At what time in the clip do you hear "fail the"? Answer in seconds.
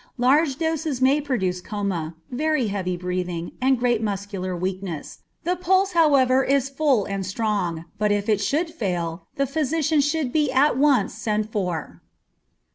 8.71-9.45